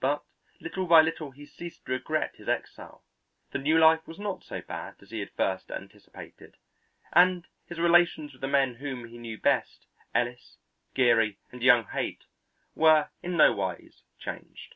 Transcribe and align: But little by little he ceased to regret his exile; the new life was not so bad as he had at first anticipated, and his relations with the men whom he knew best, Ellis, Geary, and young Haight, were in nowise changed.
But 0.00 0.24
little 0.60 0.86
by 0.88 1.02
little 1.02 1.30
he 1.30 1.46
ceased 1.46 1.86
to 1.86 1.92
regret 1.92 2.34
his 2.34 2.48
exile; 2.48 3.04
the 3.52 3.60
new 3.60 3.78
life 3.78 4.08
was 4.08 4.18
not 4.18 4.42
so 4.42 4.60
bad 4.60 4.96
as 5.00 5.12
he 5.12 5.20
had 5.20 5.28
at 5.28 5.36
first 5.36 5.70
anticipated, 5.70 6.56
and 7.12 7.46
his 7.64 7.78
relations 7.78 8.32
with 8.32 8.40
the 8.40 8.48
men 8.48 8.74
whom 8.74 9.04
he 9.04 9.18
knew 9.18 9.38
best, 9.38 9.86
Ellis, 10.12 10.56
Geary, 10.94 11.38
and 11.52 11.62
young 11.62 11.84
Haight, 11.84 12.24
were 12.74 13.10
in 13.22 13.36
nowise 13.36 14.02
changed. 14.18 14.74